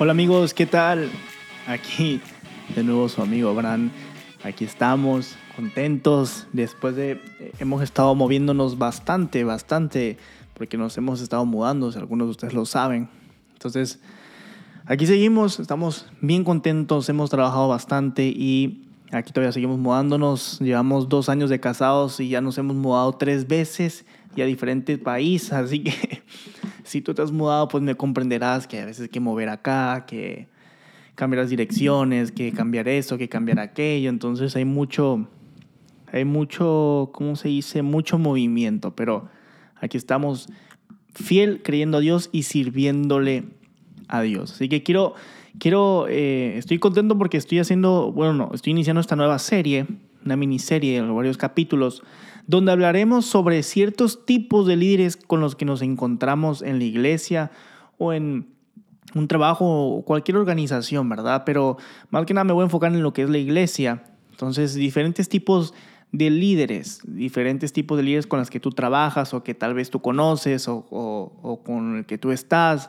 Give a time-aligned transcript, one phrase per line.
[0.00, 1.08] Hola amigos, ¿qué tal?
[1.68, 2.20] Aquí
[2.74, 3.92] de nuevo su amigo Abraham.
[4.42, 10.18] Aquí estamos contentos después de eh, hemos estado moviéndonos bastante, bastante
[10.54, 13.08] porque nos hemos estado mudando, si algunos de ustedes lo saben.
[13.52, 14.00] Entonces,
[14.84, 20.58] aquí seguimos, estamos bien contentos, hemos trabajado bastante y aquí todavía seguimos mudándonos.
[20.58, 24.98] Llevamos dos años de casados y ya nos hemos mudado tres veces y a diferentes
[24.98, 26.22] países, así que
[26.84, 30.04] si tú te has mudado, pues me comprenderás que a veces hay que mover acá,
[30.06, 30.48] que
[31.14, 34.10] cambiar las direcciones, que cambiar eso, que cambiar aquello.
[34.10, 35.26] Entonces hay mucho,
[36.12, 37.82] hay mucho, ¿cómo se dice?
[37.82, 39.28] Mucho movimiento, pero
[39.80, 40.48] aquí estamos
[41.14, 43.44] fiel creyendo a Dios y sirviéndole
[44.08, 44.52] a Dios.
[44.52, 45.14] Así que quiero,
[45.58, 49.86] quiero, eh, estoy contento porque estoy haciendo, bueno, no, estoy iniciando esta nueva serie,
[50.24, 52.02] una miniserie de varios capítulos
[52.46, 57.50] donde hablaremos sobre ciertos tipos de líderes con los que nos encontramos en la iglesia
[57.98, 58.54] o en
[59.14, 61.44] un trabajo o cualquier organización, ¿verdad?
[61.46, 61.76] Pero
[62.10, 64.04] más que nada me voy a enfocar en lo que es la iglesia.
[64.30, 65.72] Entonces, diferentes tipos
[66.10, 69.90] de líderes, diferentes tipos de líderes con los que tú trabajas o que tal vez
[69.90, 72.88] tú conoces o, con el que tú estás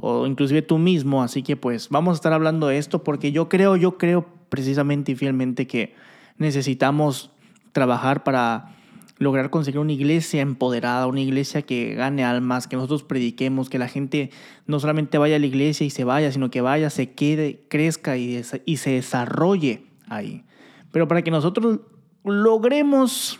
[0.00, 1.22] o inclusive tú mismo.
[1.22, 5.12] Así que pues vamos a estar hablando de esto porque yo creo, yo creo precisamente
[5.12, 5.94] y fielmente que
[6.38, 7.30] necesitamos
[7.72, 8.76] trabajar para
[9.22, 13.88] lograr conseguir una iglesia empoderada, una iglesia que gane almas, que nosotros prediquemos, que la
[13.88, 14.30] gente
[14.66, 18.16] no solamente vaya a la iglesia y se vaya, sino que vaya, se quede, crezca
[18.16, 20.44] y, se desarrolle ahí.
[20.90, 21.80] Pero para que nosotros
[22.24, 23.38] logremos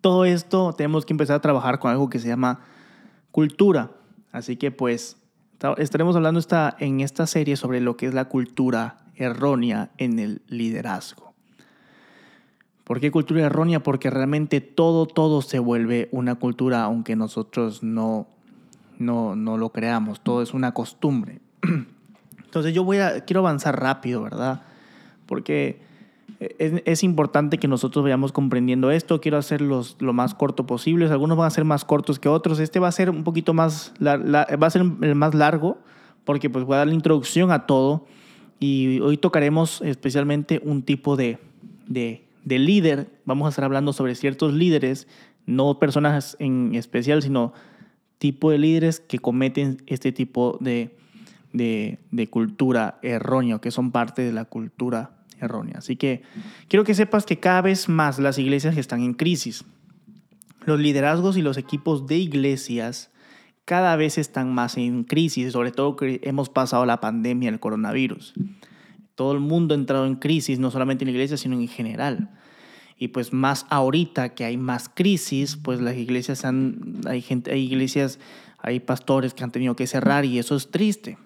[0.00, 2.60] todo esto, tenemos que empezar a trabajar con algo que se llama
[3.30, 3.90] cultura.
[4.32, 5.16] Así que pues
[5.76, 10.42] estaremos hablando esta, en esta serie sobre lo que es la cultura errónea en el
[10.46, 11.27] liderazgo.
[12.88, 13.82] ¿Por qué cultura errónea?
[13.82, 18.26] Porque realmente todo, todo se vuelve una cultura, aunque nosotros no,
[18.98, 20.22] no, no lo creamos.
[20.22, 21.42] Todo es una costumbre.
[22.44, 24.62] Entonces yo voy a, quiero avanzar rápido, ¿verdad?
[25.26, 25.82] Porque
[26.40, 29.20] es, es, importante que nosotros vayamos comprendiendo esto.
[29.20, 31.04] Quiero hacerlos lo más corto posible.
[31.08, 32.58] Algunos van a ser más cortos que otros.
[32.58, 35.76] Este va a ser un poquito más, la, va a ser el más largo
[36.24, 38.06] porque pues voy a dar la introducción a todo.
[38.60, 41.38] Y hoy tocaremos especialmente un tipo de,
[41.86, 45.06] de de líder, vamos a estar hablando sobre ciertos líderes,
[45.46, 47.52] no personas en especial, sino
[48.18, 50.96] tipo de líderes que cometen este tipo de,
[51.52, 55.78] de, de cultura errónea, que son parte de la cultura errónea.
[55.78, 56.22] Así que
[56.68, 59.64] quiero que sepas que cada vez más las iglesias están en crisis.
[60.64, 63.10] Los liderazgos y los equipos de iglesias
[63.64, 68.34] cada vez están más en crisis, sobre todo que hemos pasado la pandemia del coronavirus.
[69.18, 72.30] Todo el mundo ha entrado en crisis, no solamente en la iglesia, sino en general.
[72.96, 77.64] Y pues más ahorita que hay más crisis, pues las iglesias han, hay gente, hay
[77.64, 78.20] iglesias,
[78.60, 81.18] hay pastores que han tenido que cerrar y eso es triste.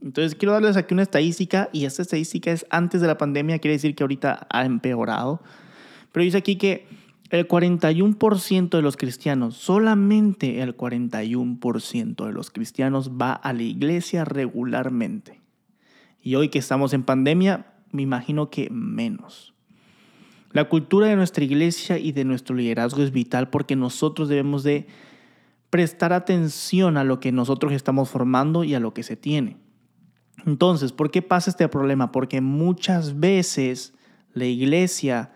[0.00, 3.72] Entonces quiero darles aquí una estadística y esta estadística es antes de la pandemia, quiere
[3.72, 5.42] decir que ahorita ha empeorado.
[6.12, 6.86] Pero dice aquí que
[7.30, 14.24] el 41% de los cristianos, solamente el 41% de los cristianos va a la iglesia
[14.24, 15.42] regularmente.
[16.24, 19.54] Y hoy que estamos en pandemia, me imagino que menos.
[20.52, 24.86] La cultura de nuestra iglesia y de nuestro liderazgo es vital porque nosotros debemos de
[25.68, 29.58] prestar atención a lo que nosotros estamos formando y a lo que se tiene.
[30.46, 32.10] Entonces, ¿por qué pasa este problema?
[32.10, 33.92] Porque muchas veces
[34.32, 35.32] la iglesia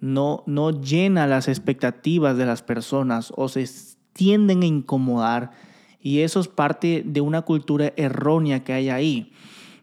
[0.00, 3.66] no, no llena las expectativas de las personas o se
[4.12, 5.52] tienden a incomodar
[5.98, 9.32] y eso es parte de una cultura errónea que hay ahí.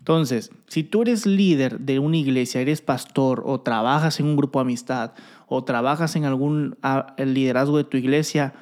[0.04, 4.60] Entonces, si tú eres líder de una iglesia, eres pastor o trabajas en un grupo
[4.60, 5.14] de amistad
[5.48, 6.76] o trabajas en algún
[7.18, 8.54] liderazgo de tu iglesia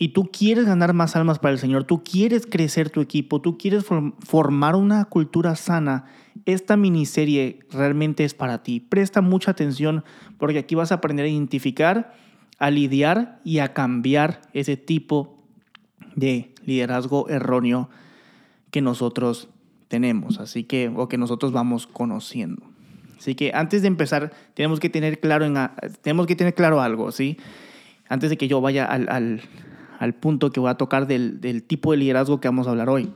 [0.00, 3.56] y tú quieres ganar más almas para el Señor, tú quieres crecer tu equipo, tú
[3.56, 6.06] quieres formar una cultura sana,
[6.44, 8.80] esta miniserie realmente es para ti.
[8.80, 10.02] Presta mucha atención
[10.38, 12.14] porque aquí vas a aprender a identificar,
[12.58, 15.38] a lidiar y a cambiar ese tipo
[16.16, 17.90] de liderazgo erróneo
[18.72, 19.50] que nosotros
[19.90, 22.62] tenemos, así que, o que nosotros vamos conociendo.
[23.18, 25.56] Así que antes de empezar, tenemos que tener claro, en,
[26.00, 27.36] tenemos que tener claro algo, ¿sí?
[28.08, 29.42] Antes de que yo vaya al, al,
[29.98, 32.88] al punto que voy a tocar del, del tipo de liderazgo que vamos a hablar
[32.88, 33.12] hoy.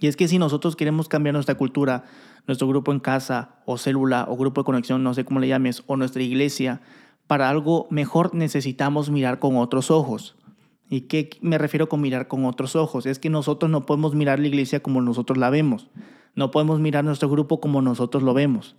[0.00, 2.04] Y es que si nosotros queremos cambiar nuestra cultura,
[2.48, 5.84] nuestro grupo en casa o célula o grupo de conexión, no sé cómo le llames,
[5.86, 6.80] o nuestra iglesia,
[7.28, 10.34] para algo mejor necesitamos mirar con otros ojos.
[10.90, 13.06] ¿Y qué me refiero con mirar con otros ojos?
[13.06, 15.90] Es que nosotros no podemos mirar la iglesia como nosotros la vemos.
[16.34, 18.76] No podemos mirar nuestro grupo como nosotros lo vemos.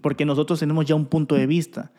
[0.00, 1.92] Porque nosotros tenemos ya un punto de vista.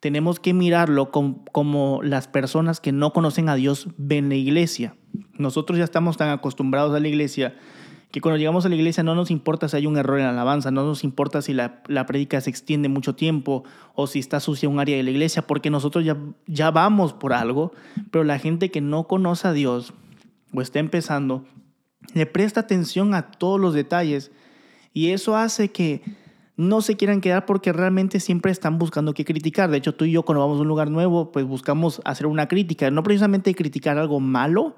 [0.00, 4.96] Tenemos que mirarlo como, las personas que no conocen a Dios ven la iglesia.
[5.36, 7.54] Nosotros ya estamos tan acostumbrados a la iglesia
[8.10, 10.30] que cuando llegamos a la iglesia no nos importa si hay un error en la
[10.30, 13.64] alabanza, no nos importa si la, la prédica se extiende mucho tiempo
[13.94, 16.16] o si está sucia un área de la iglesia, porque nosotros ya,
[16.46, 17.72] ya vamos por algo,
[18.10, 19.92] pero la gente que no conoce a Dios
[20.52, 21.44] o está empezando,
[22.14, 24.32] le presta atención a todos los detalles
[24.92, 26.02] y eso hace que
[26.56, 29.70] no se quieran quedar porque realmente siempre están buscando qué criticar.
[29.70, 32.48] De hecho, tú y yo cuando vamos a un lugar nuevo, pues buscamos hacer una
[32.48, 34.76] crítica, no precisamente criticar algo malo,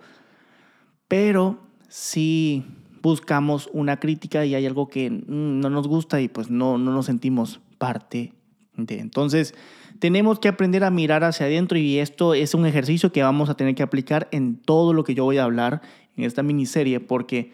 [1.08, 1.58] pero
[1.88, 2.64] sí
[3.02, 6.92] buscamos una crítica y hay algo que mm, no nos gusta y pues no, no
[6.92, 8.32] nos sentimos parte
[8.76, 9.00] de.
[9.00, 9.54] Entonces,
[9.98, 13.54] tenemos que aprender a mirar hacia adentro y esto es un ejercicio que vamos a
[13.54, 15.82] tener que aplicar en todo lo que yo voy a hablar
[16.16, 17.52] en esta miniserie porque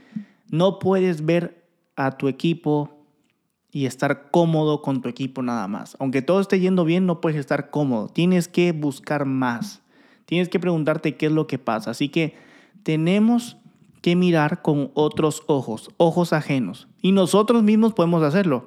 [0.51, 1.67] no puedes ver
[1.97, 2.99] a tu equipo
[3.71, 5.97] y estar cómodo con tu equipo nada más.
[5.99, 8.09] Aunque todo esté yendo bien, no puedes estar cómodo.
[8.09, 9.83] Tienes que buscar más.
[10.25, 11.91] Tienes que preguntarte qué es lo que pasa.
[11.91, 12.35] Así que
[12.83, 13.58] tenemos
[14.17, 16.89] mirar con otros ojos, ojos ajenos.
[17.03, 18.67] Y nosotros mismos podemos hacerlo,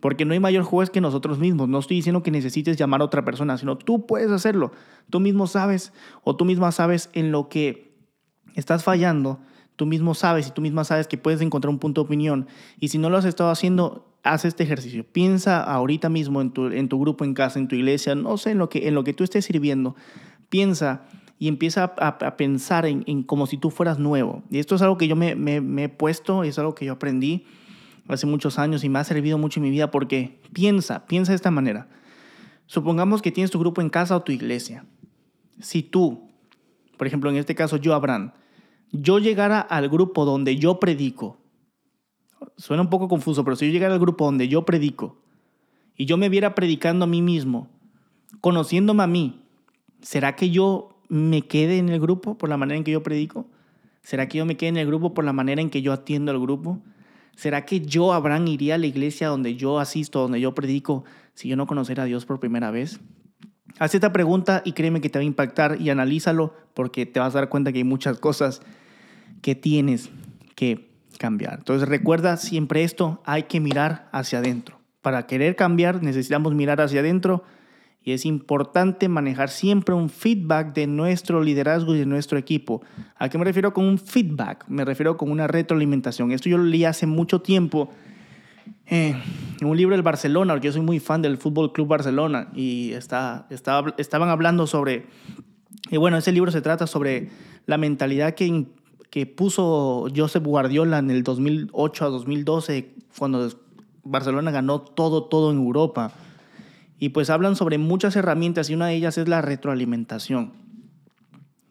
[0.00, 1.68] porque no hay mayor juez que nosotros mismos.
[1.68, 4.72] No estoy diciendo que necesites llamar a otra persona, sino tú puedes hacerlo.
[5.10, 5.92] Tú mismo sabes
[6.22, 7.94] o tú misma sabes en lo que
[8.54, 9.40] estás fallando.
[9.76, 12.46] Tú mismo sabes y tú misma sabes que puedes encontrar un punto de opinión.
[12.80, 15.04] Y si no lo has estado haciendo, haz este ejercicio.
[15.04, 18.52] Piensa ahorita mismo en tu, en tu grupo en casa, en tu iglesia, no sé,
[18.52, 19.94] en lo que, en lo que tú estés sirviendo.
[20.48, 21.04] Piensa
[21.38, 24.42] y empieza a, pensar en, como si tú fueras nuevo.
[24.50, 27.44] Y esto es algo que yo me, me, he puesto, es algo que yo aprendí
[28.08, 31.36] hace muchos años y me ha servido mucho en mi vida porque piensa, piensa de
[31.36, 31.88] esta manera.
[32.66, 34.86] Supongamos que tienes tu grupo en casa o tu iglesia.
[35.60, 36.28] Si tú,
[36.96, 38.32] por ejemplo, en este caso yo, Abraham,
[38.92, 41.38] yo llegara al grupo donde yo predico,
[42.56, 45.18] suena un poco confuso, pero si yo llegara al grupo donde yo predico
[45.96, 47.68] y yo me viera predicando a mí mismo,
[48.40, 49.42] conociéndome a mí,
[50.00, 53.46] ¿será que yo me quede en el grupo por la manera en que yo predico?
[54.02, 56.30] ¿Será que yo me quede en el grupo por la manera en que yo atiendo
[56.30, 56.80] al grupo?
[57.34, 61.04] ¿Será que yo, Abraham, iría a la iglesia donde yo asisto, donde yo predico,
[61.34, 63.00] si yo no conociera a Dios por primera vez?
[63.78, 67.34] Haz esta pregunta y créeme que te va a impactar y analízalo porque te vas
[67.34, 68.62] a dar cuenta que hay muchas cosas
[69.42, 70.08] que tienes
[70.54, 70.88] que
[71.18, 71.58] cambiar.
[71.58, 74.78] Entonces recuerda siempre esto, hay que mirar hacia adentro.
[75.02, 77.44] Para querer cambiar necesitamos mirar hacia adentro
[78.06, 82.80] y es importante manejar siempre un feedback de nuestro liderazgo y de nuestro equipo.
[83.16, 84.64] ¿A qué me refiero con un feedback?
[84.68, 86.30] Me refiero con una retroalimentación.
[86.30, 87.90] Esto yo lo leí hace mucho tiempo
[88.86, 89.20] eh,
[89.60, 92.92] en un libro del Barcelona, porque yo soy muy fan del Fútbol Club Barcelona y
[92.92, 95.06] está, estaba, estaban hablando sobre,
[95.90, 97.28] y bueno, ese libro se trata sobre
[97.66, 98.66] la mentalidad que,
[99.10, 103.50] que puso Josep Guardiola en el 2008 a 2012, cuando
[104.04, 106.12] Barcelona ganó todo, todo en Europa.
[106.98, 110.52] Y pues hablan sobre muchas herramientas y una de ellas es la retroalimentación.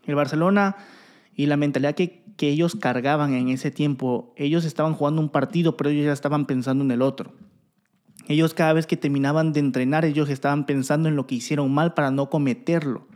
[0.05, 0.75] El Barcelona
[1.35, 5.77] y la mentalidad que, que ellos cargaban en ese tiempo, ellos estaban jugando un partido,
[5.77, 7.33] pero ellos ya estaban pensando en el otro.
[8.27, 11.93] Ellos cada vez que terminaban de entrenar, ellos estaban pensando en lo que hicieron mal
[11.93, 13.07] para no cometerlo.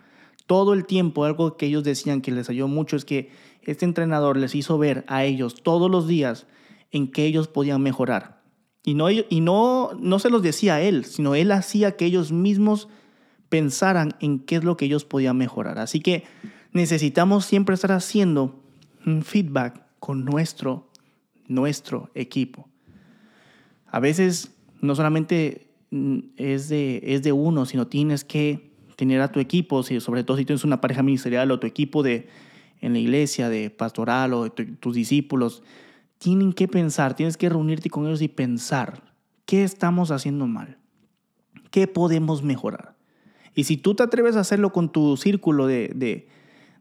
[0.45, 3.29] Todo el tiempo, algo que ellos decían que les ayudó mucho es que
[3.61, 6.47] este entrenador les hizo ver a ellos todos los días
[6.91, 8.38] en qué ellos podían mejorar.
[8.83, 12.87] Y no, y no, no se los decía él, sino él hacía que ellos mismos
[13.49, 15.79] pensaran en qué es lo que ellos podían mejorar.
[15.79, 16.23] Así que
[16.71, 18.63] necesitamos siempre estar haciendo
[19.05, 20.89] un feedback con nuestro,
[21.47, 22.69] nuestro equipo.
[23.87, 25.71] A veces no solamente
[26.37, 30.45] es de, es de uno, sino tienes que tener a tu equipo, sobre todo si
[30.45, 32.27] tienes una pareja ministerial o tu equipo de,
[32.81, 35.63] en la iglesia, de pastoral o tus discípulos,
[36.19, 39.01] tienen que pensar, tienes que reunirte con ellos y pensar,
[39.45, 40.77] ¿qué estamos haciendo mal?
[41.71, 42.95] ¿Qué podemos mejorar?
[43.55, 46.27] Y si tú te atreves a hacerlo con tu círculo de, de,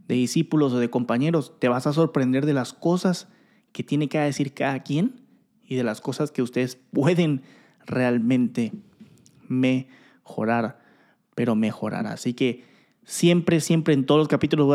[0.07, 3.29] discípulos o de compañeros, te vas a sorprender de las cosas
[3.73, 5.21] que tiene que decir cada quien
[5.63, 7.43] y de las cosas que ustedes pueden
[7.87, 8.73] realmente
[9.47, 10.81] mejorar,
[11.35, 12.07] pero mejorar.
[12.07, 12.65] Así que
[13.09, 14.67] siempre, siempre en todos los capítulos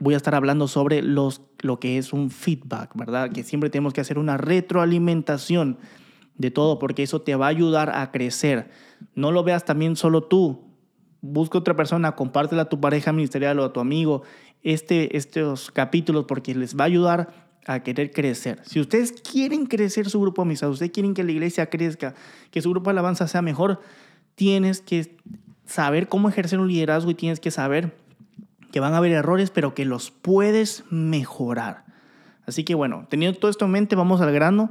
[0.00, 3.30] voy a, estar hablando sobre los, lo que es un feedback, ¿verdad?
[3.30, 5.76] Que siempre tenemos que hacer una retroalimentación
[6.38, 8.70] de todo porque eso te va a ayudar a crecer.
[9.14, 10.64] No lo veas también solo tú.
[11.20, 14.22] Busca otra persona, compártela a tu pareja ministerial o a tu amigo
[14.62, 18.62] este, estos capítulos porque les va a ayudar a querer crecer.
[18.64, 22.14] Si ustedes quieren crecer su grupo de amistad, ustedes quieren que la iglesia crezca,
[22.50, 23.80] que su grupo de alabanza sea mejor,
[24.36, 25.18] tienes que
[25.66, 27.96] saber cómo ejercer un liderazgo y tienes que saber
[28.72, 31.84] que van a haber errores, pero que los puedes mejorar.
[32.46, 34.70] Así que bueno, teniendo todo esto en mente, vamos al grano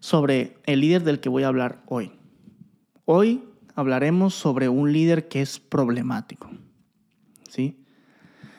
[0.00, 2.12] sobre el líder del que voy a hablar hoy.
[3.04, 3.42] Hoy
[3.74, 6.50] hablaremos sobre un líder que es problemático.
[7.48, 7.76] ¿Sí?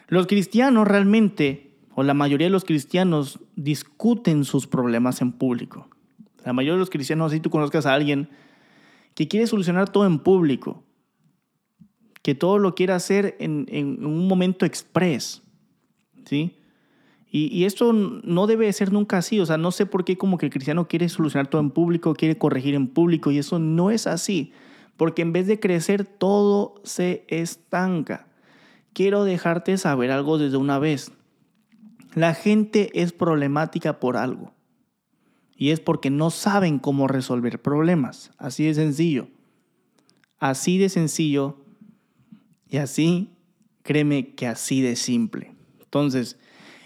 [0.08, 5.90] Los cristianos realmente, o la mayoría de los cristianos discuten sus problemas en público.
[6.46, 8.30] La mayoría de los cristianos, si tú conozcas a alguien
[9.16, 10.84] que quiere solucionar todo en público,
[12.28, 15.42] que todo lo quiere hacer en, un momento express,
[16.26, 16.58] ¿sí?
[17.32, 20.38] Y, y, esto no debe ser nunca así, o sea, no sé por qué como
[20.38, 23.92] que el cristiano quiere solucionar todo en público, quiere corregir en público, y eso no
[23.92, 24.52] es así,
[24.98, 28.28] porque en vez de crecer todo se estanca.
[28.92, 31.14] Quiero dejarte saber algo desde una vez.
[32.14, 34.52] La gente es problemática por algo.
[35.56, 38.32] Y es porque no saben cómo resolver problemas.
[38.38, 39.30] Así de sencillo.
[40.40, 41.64] Así de sencillo.
[42.70, 43.32] Y así,
[43.84, 45.56] créeme que así de simple.
[45.82, 46.38] Entonces,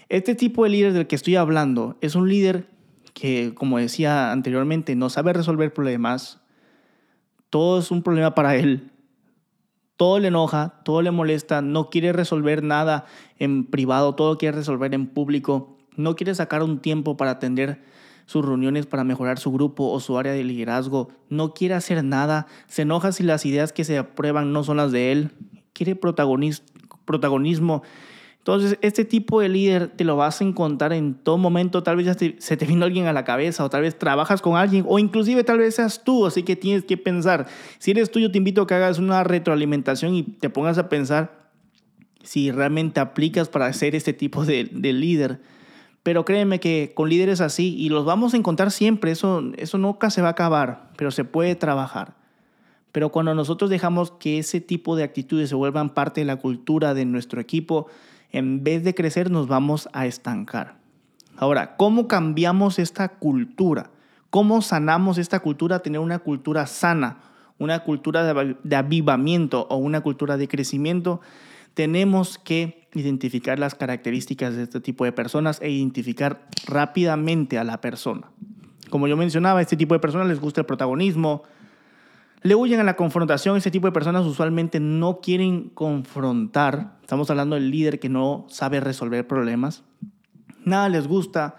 [0.08, 2.68] este tipo de líder del que estoy hablando es un líder
[3.14, 6.40] que, como decía anteriormente, no sabe resolver problemas.
[7.50, 8.90] Todo es un problema para él.
[9.96, 13.04] Todo le enoja, todo le molesta, no quiere resolver nada
[13.38, 15.78] en privado, todo quiere resolver en público.
[15.96, 17.82] No quiere sacar un tiempo para atender
[18.26, 22.46] sus reuniones para mejorar su grupo o su área de liderazgo, no quiere hacer nada,
[22.66, 25.30] se enoja si las ideas que se aprueban no son las de él,
[25.72, 27.82] quiere protagonismo.
[28.42, 31.84] Entonces, este tipo de líder te lo vas a encontrar en todo momento.
[31.84, 34.56] Tal vez ya se te vino alguien a la cabeza, o tal vez trabajas con
[34.56, 36.26] alguien, o inclusive tal vez seas tú.
[36.26, 37.46] Así que tienes que pensar.
[37.78, 40.88] Si eres tú, yo te invito a que hagas una retroalimentación y te pongas a
[40.88, 41.50] pensar
[42.24, 45.40] si realmente aplicas para ser este tipo de, de líder.
[46.02, 50.10] Pero créeme que con líderes así, y los vamos a encontrar siempre, eso, eso nunca
[50.10, 52.16] se va a acabar, pero se puede trabajar.
[52.92, 56.92] Pero cuando nosotros dejamos que ese tipo de actitudes se vuelvan parte de la cultura
[56.94, 57.86] de nuestro equipo,
[58.30, 60.76] en vez de crecer nos vamos a estancar.
[61.36, 63.90] Ahora, ¿cómo cambiamos esta cultura?
[64.30, 65.80] ¿Cómo sanamos esta cultura?
[65.80, 67.18] Tener una cultura sana,
[67.58, 71.20] una cultura de avivamiento o una cultura de crecimiento.
[71.74, 77.80] Tenemos que identificar las características de este tipo de personas e identificar rápidamente a la
[77.80, 78.30] persona.
[78.90, 81.44] Como yo mencionaba, este tipo de personas les gusta el protagonismo,
[82.42, 87.54] le huyen a la confrontación, este tipo de personas usualmente no quieren confrontar, estamos hablando
[87.54, 89.84] del líder que no sabe resolver problemas,
[90.64, 91.56] nada les gusta,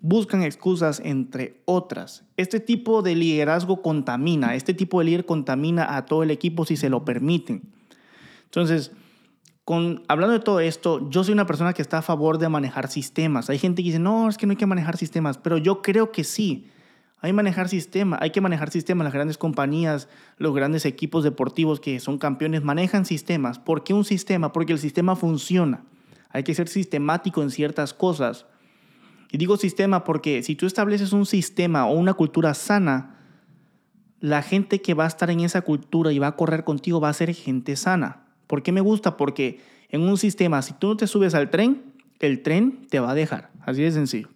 [0.00, 2.24] buscan excusas entre otras.
[2.36, 6.76] Este tipo de liderazgo contamina, este tipo de líder contamina a todo el equipo si
[6.76, 7.62] se lo permiten.
[8.44, 8.92] Entonces,
[10.08, 13.50] hablando de todo esto, yo soy una persona que está a favor de manejar sistemas.
[13.50, 16.12] Hay gente que dice, no, es que no hay que manejar sistemas, pero yo creo
[16.12, 16.70] que sí.
[17.20, 19.04] Hay, manejar sistema, hay que manejar sistemas.
[19.04, 20.08] Las grandes compañías,
[20.38, 23.58] los grandes equipos deportivos que son campeones manejan sistemas.
[23.58, 24.52] ¿Por qué un sistema?
[24.52, 25.84] Porque el sistema funciona.
[26.30, 28.46] Hay que ser sistemático en ciertas cosas.
[29.32, 33.16] Y digo sistema porque si tú estableces un sistema o una cultura sana,
[34.20, 37.08] la gente que va a estar en esa cultura y va a correr contigo va
[37.08, 38.24] a ser gente sana.
[38.46, 39.16] ¿Por qué me gusta?
[39.16, 43.10] Porque en un sistema, si tú no te subes al tren, el tren te va
[43.10, 43.50] a dejar.
[43.60, 44.35] Así de sencillo.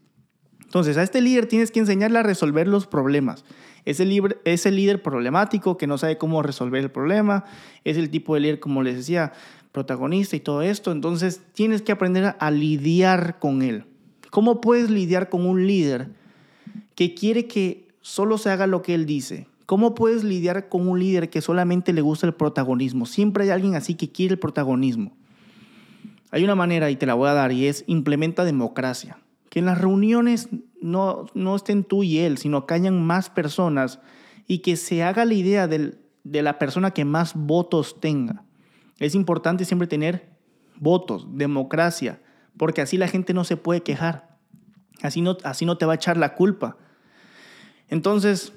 [0.70, 3.44] Entonces, a este líder tienes que enseñarle a resolver los problemas.
[3.84, 7.44] Es el, líder, problemático que no sabe cómo resolver el problema.
[7.82, 9.32] Es el tipo de líder, como les decía,
[9.72, 10.92] protagonista y todo esto.
[10.92, 13.82] Entonces, tienes que aprender a lidiar con él.
[14.30, 16.10] ¿Cómo puedes lidiar con un líder
[16.94, 19.48] que quiere que solo se haga lo que él dice?
[19.66, 23.06] ¿Cómo puedes lidiar con un líder que solamente le gusta el protagonismo?
[23.06, 25.16] Siempre hay alguien así que quiere el protagonismo.
[26.30, 29.18] Hay una manera y te la voy a dar y es implementa democracia.
[29.50, 30.48] Que en las reuniones
[30.80, 34.00] no, no estén tú y él, sino que hayan más personas
[34.46, 38.44] y que se haga la idea de la persona que más votos tenga.
[38.98, 40.30] Es importante siempre tener
[40.76, 42.22] votos, democracia,
[42.56, 44.38] porque así la gente no se puede quejar.
[45.02, 46.76] Así no, así no te va a echar la culpa.
[47.88, 48.52] Entonces,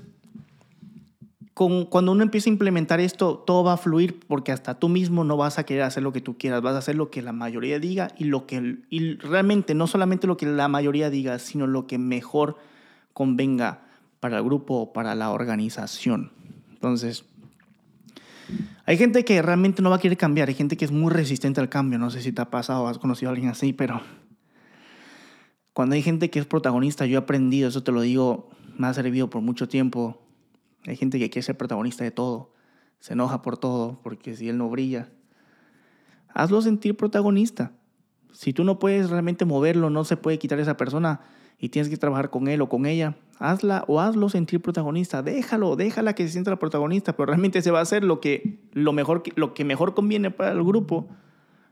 [1.54, 5.38] cuando uno empieza a implementar esto, todo va a fluir porque hasta tú mismo no
[5.38, 7.78] vas a querer hacer lo que tú quieras, vas a hacer lo que la mayoría
[7.78, 11.86] diga y, lo que, y realmente no solamente lo que la mayoría diga, sino lo
[11.86, 12.58] que mejor
[13.14, 13.82] convenga
[14.20, 16.32] para el grupo o para la organización.
[16.72, 17.26] Entonces,
[18.86, 21.62] hay gente que realmente no va a querer cambiar, hay gente que es muy resistente
[21.62, 24.02] al cambio, no sé si te ha pasado o has conocido a alguien así, pero
[25.72, 28.94] cuando hay gente que es protagonista, yo he aprendido, eso te lo digo, me ha
[28.94, 30.23] servido por mucho tiempo
[30.86, 32.54] hay gente que quiere ser protagonista de todo,
[33.00, 35.10] se enoja por todo, porque si él no brilla,
[36.34, 37.74] hazlo sentir protagonista.
[38.32, 41.22] Si tú no puedes realmente moverlo, no se puede quitar esa persona
[41.60, 45.22] y tienes que trabajar con él o con ella, hazla o hazlo sentir protagonista.
[45.22, 48.60] Déjalo, déjala que se sienta la protagonista, pero realmente se va a hacer lo que,
[48.72, 51.08] lo mejor, lo que mejor conviene para el grupo.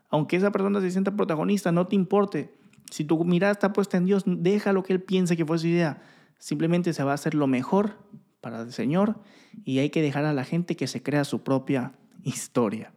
[0.10, 2.54] Aunque esa persona se sienta protagonista, no te importe.
[2.90, 6.02] Si tu mirada está puesta en Dios, déjalo que Él piense que fue su idea.
[6.38, 7.96] Simplemente se va a hacer lo mejor
[8.42, 9.16] para el Señor
[9.64, 11.94] y hay que dejar a la gente que se crea su propia
[12.24, 12.92] historia.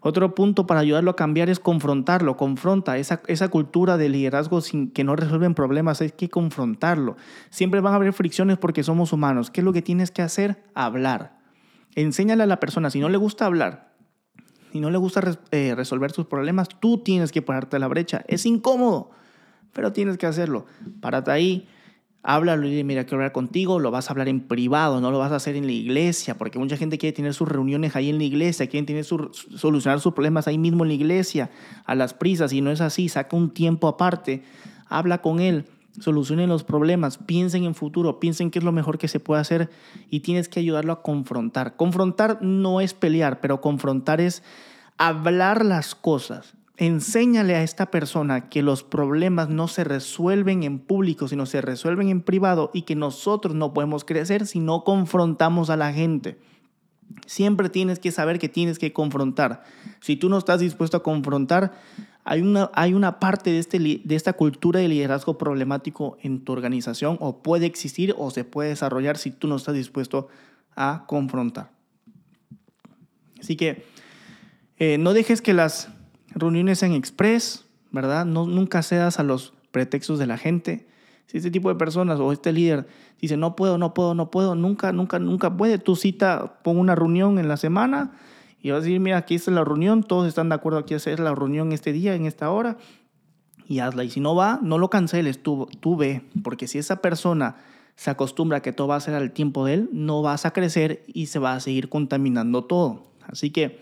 [0.00, 4.90] Otro punto para ayudarlo a cambiar es confrontarlo, confronta esa, esa cultura de liderazgo sin
[4.90, 7.16] que no resuelven problemas, hay que confrontarlo.
[7.50, 9.50] Siempre van a haber fricciones porque somos humanos.
[9.50, 10.62] ¿Qué es lo que tienes que hacer?
[10.74, 11.38] Hablar.
[11.96, 13.94] Enséñale a la persona, si no le gusta hablar,
[14.70, 18.22] si no le gusta eh, resolver sus problemas, tú tienes que pararte a la brecha.
[18.28, 19.10] Es incómodo,
[19.72, 20.66] pero tienes que hacerlo.
[21.00, 21.66] Párate ahí,
[22.26, 25.18] háblalo y dile, mira, quiero hablar contigo, lo vas a hablar en privado, no lo
[25.18, 28.18] vas a hacer en la iglesia, porque mucha gente quiere tener sus reuniones ahí en
[28.18, 31.50] la iglesia, quieren tener solucionar sus problemas ahí mismo en la iglesia,
[31.84, 34.42] a las prisas, y no es así, saca un tiempo aparte,
[34.88, 35.66] habla con él,
[36.00, 39.70] solucionen los problemas, piensen en futuro, piensen qué es lo mejor que se puede hacer
[40.10, 41.76] y tienes que ayudarlo a confrontar.
[41.76, 44.42] Confrontar no es pelear, pero confrontar es
[44.98, 51.26] hablar las cosas, Enséñale a esta persona que los problemas no se resuelven en público,
[51.26, 55.76] sino se resuelven en privado y que nosotros no podemos crecer si no confrontamos a
[55.76, 56.38] la gente.
[57.24, 59.62] Siempre tienes que saber que tienes que confrontar.
[60.00, 61.72] Si tú no estás dispuesto a confrontar,
[62.24, 66.52] hay una, hay una parte de, este, de esta cultura de liderazgo problemático en tu
[66.52, 70.28] organización o puede existir o se puede desarrollar si tú no estás dispuesto
[70.74, 71.70] a confrontar.
[73.40, 73.86] Así que
[74.78, 75.88] eh, no dejes que las
[76.36, 78.24] reuniones en express, ¿verdad?
[78.24, 80.86] No, nunca cedas a los pretextos de la gente.
[81.26, 82.86] Si este tipo de personas o este líder
[83.20, 86.94] dice, no puedo, no puedo, no puedo, nunca, nunca, nunca puede, tu cita, pon una
[86.94, 88.12] reunión en la semana
[88.60, 90.98] y vas a decir, mira, aquí está la reunión, todos están de acuerdo aquí a
[90.98, 92.76] hacer la reunión este día, en esta hora,
[93.66, 94.04] y hazla.
[94.04, 97.56] Y si no va, no lo canceles, tú, tú ve, porque si esa persona
[97.96, 100.52] se acostumbra a que todo va a ser al tiempo de él, no vas a
[100.52, 103.10] crecer y se va a seguir contaminando todo.
[103.26, 103.80] Así que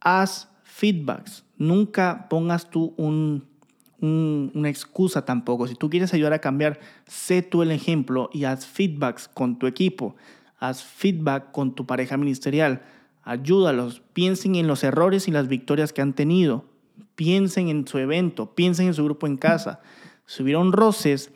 [0.00, 1.46] haz feedbacks.
[1.56, 5.66] Nunca pongas tú una excusa tampoco.
[5.66, 9.66] Si tú quieres ayudar a cambiar, sé tú el ejemplo y haz feedbacks con tu
[9.66, 10.16] equipo.
[10.58, 12.82] Haz feedback con tu pareja ministerial.
[13.22, 14.02] Ayúdalos.
[14.12, 16.66] Piensen en los errores y las victorias que han tenido.
[17.14, 18.54] Piensen en su evento.
[18.54, 19.80] Piensen en su grupo en casa.
[20.26, 21.32] Si hubieron roces,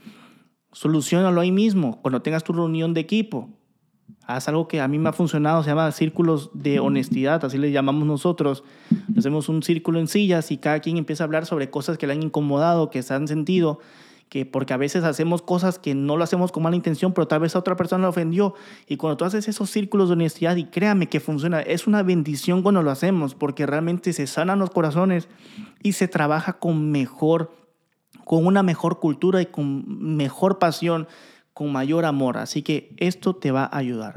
[0.73, 3.49] solucionalo ahí mismo, cuando tengas tu reunión de equipo.
[4.27, 7.73] Haz algo que a mí me ha funcionado, se llama círculos de honestidad, así le
[7.73, 8.65] llamamos nosotros.
[9.17, 12.13] Hacemos un círculo en sillas y cada quien empieza a hablar sobre cosas que le
[12.15, 13.81] han incomodado, que se han sentido,
[14.29, 17.41] que porque a veces hacemos cosas que no lo hacemos con mala intención, pero tal
[17.41, 18.55] vez a otra persona le ofendió.
[18.87, 22.63] Y cuando tú haces esos círculos de honestidad, y créame que funciona, es una bendición
[22.63, 25.29] cuando lo hacemos, porque realmente se sanan los corazones
[25.83, 27.53] y se trabaja con mejor,
[28.25, 31.09] con una mejor cultura y con mejor pasión
[31.61, 32.39] con mayor amor.
[32.39, 34.15] Así que esto te va a ayudar.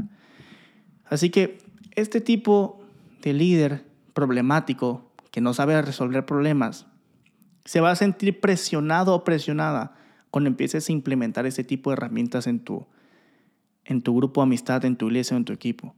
[1.03, 1.57] Así que
[1.93, 2.79] este tipo
[3.21, 6.85] de líder problemático que no sabe resolver problemas,
[7.65, 9.93] se va a sentir presionado o presionada
[10.31, 12.87] cuando empieces a implementar ese tipo de herramientas en tu,
[13.83, 15.95] en tu grupo de amistad, en tu iglesia o en tu equipo.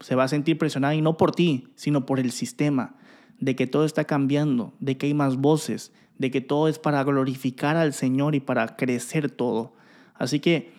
[0.00, 2.96] Se va a sentir presionada y no por ti, sino por el sistema,
[3.38, 7.04] de que todo está cambiando, de que hay más voces, de que todo es para
[7.04, 9.74] glorificar al Señor y para crecer todo.
[10.14, 10.72] Así que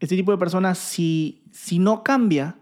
[0.00, 2.56] este tipo de personas, si, si no cambia,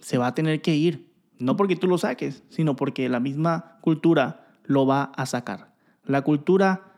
[0.00, 1.08] se va a tener que ir.
[1.38, 5.72] No porque tú lo saques, sino porque la misma cultura lo va a sacar.
[6.04, 6.94] La cultura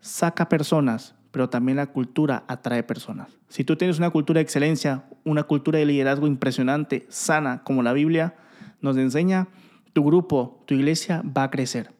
[0.00, 3.38] saca personas, pero también la cultura atrae personas.
[3.48, 7.92] Si tú tienes una cultura de excelencia, una cultura de liderazgo impresionante, sana, como la
[7.92, 8.36] Biblia
[8.80, 9.48] nos enseña,
[9.92, 11.92] tu grupo, tu iglesia va a crecer.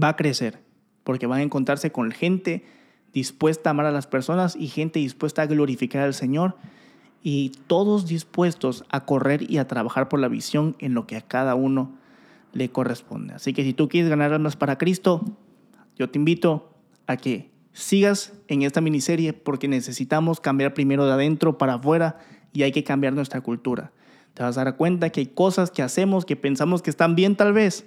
[0.00, 0.62] Va a crecer,
[1.02, 2.64] porque van a encontrarse con gente
[3.12, 6.56] dispuesta a amar a las personas y gente dispuesta a glorificar al Señor
[7.22, 11.22] y todos dispuestos a correr y a trabajar por la visión en lo que a
[11.22, 11.92] cada uno
[12.52, 13.34] le corresponde.
[13.34, 15.22] Así que si tú quieres ganar almas para Cristo,
[15.96, 16.72] yo te invito
[17.06, 22.18] a que sigas en esta miniserie porque necesitamos cambiar primero de adentro para afuera
[22.52, 23.92] y hay que cambiar nuestra cultura.
[24.34, 27.36] Te vas a dar cuenta que hay cosas que hacemos que pensamos que están bien
[27.36, 27.86] tal vez,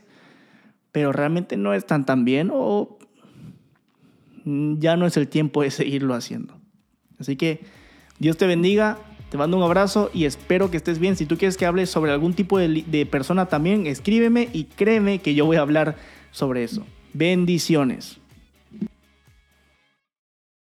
[0.92, 2.98] pero realmente no están tan bien o
[4.46, 6.56] ya no es el tiempo de seguirlo haciendo.
[7.20, 7.62] Así que
[8.20, 8.98] Dios te bendiga,
[9.30, 11.16] te mando un abrazo y espero que estés bien.
[11.16, 15.20] Si tú quieres que hable sobre algún tipo de, de persona también, escríbeme y créeme
[15.20, 15.96] que yo voy a hablar
[16.32, 16.86] sobre eso.
[17.14, 18.20] Bendiciones.